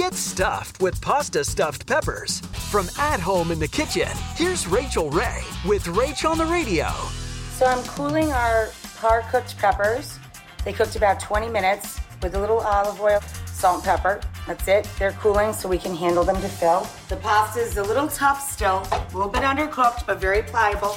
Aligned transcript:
Get 0.00 0.14
stuffed 0.14 0.80
with 0.80 0.98
pasta 1.02 1.44
stuffed 1.44 1.86
peppers. 1.86 2.40
From 2.70 2.88
at 2.98 3.20
home 3.20 3.50
in 3.50 3.58
the 3.58 3.68
kitchen, 3.68 4.08
here's 4.34 4.66
Rachael 4.66 5.10
Ray 5.10 5.42
with 5.66 5.84
Rach 5.84 6.26
on 6.26 6.38
the 6.38 6.46
radio. 6.46 6.88
So 7.58 7.66
I'm 7.66 7.84
cooling 7.84 8.32
our 8.32 8.70
par 8.96 9.22
cooked 9.30 9.58
peppers. 9.58 10.18
They 10.64 10.72
cooked 10.72 10.96
about 10.96 11.20
20 11.20 11.50
minutes 11.50 12.00
with 12.22 12.34
a 12.34 12.40
little 12.40 12.60
olive 12.60 12.98
oil, 12.98 13.20
salt, 13.44 13.84
pepper. 13.84 14.22
That's 14.46 14.66
it. 14.68 14.88
They're 14.98 15.12
cooling 15.12 15.52
so 15.52 15.68
we 15.68 15.76
can 15.76 15.94
handle 15.94 16.24
them 16.24 16.40
to 16.40 16.48
fill. 16.48 16.86
The 17.10 17.16
pasta 17.16 17.60
is 17.60 17.76
a 17.76 17.82
little 17.82 18.08
tough 18.08 18.50
still, 18.50 18.82
a 18.90 19.06
little 19.12 19.30
bit 19.30 19.42
undercooked, 19.42 20.06
but 20.06 20.18
very 20.18 20.42
pliable. 20.44 20.96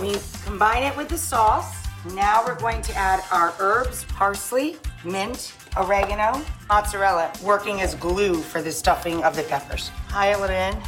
We 0.00 0.16
combine 0.44 0.82
it 0.82 0.96
with 0.96 1.08
the 1.08 1.18
sauce. 1.18 1.86
Now 2.14 2.42
we're 2.46 2.58
going 2.58 2.80
to 2.82 2.94
add 2.96 3.22
our 3.30 3.52
herbs, 3.58 4.04
parsley, 4.04 4.76
mint, 5.04 5.52
oregano, 5.76 6.40
mozzarella, 6.68 7.30
working 7.44 7.82
as 7.82 7.94
glue 7.94 8.36
for 8.36 8.62
the 8.62 8.72
stuffing 8.72 9.22
of 9.22 9.36
the 9.36 9.42
peppers. 9.42 9.90
Pile 10.08 10.44
it 10.44 10.50
in. 10.50 10.80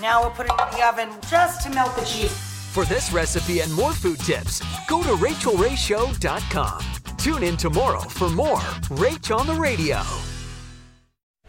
Now 0.00 0.20
we'll 0.20 0.30
put 0.30 0.46
it 0.46 0.52
in 0.52 0.78
the 0.78 0.86
oven 0.86 1.08
just 1.28 1.62
to 1.64 1.70
melt 1.70 1.96
the 1.96 2.04
cheese. 2.04 2.30
For 2.72 2.84
this 2.84 3.12
recipe 3.12 3.60
and 3.60 3.74
more 3.74 3.92
food 3.92 4.20
tips, 4.20 4.62
go 4.86 5.02
to 5.02 5.08
rachaelrayshow.com. 5.08 6.84
Tune 7.16 7.42
in 7.42 7.56
tomorrow 7.56 8.00
for 8.00 8.28
more 8.28 8.60
Rach 8.90 9.36
on 9.36 9.48
the 9.48 9.54
Radio. 9.54 10.00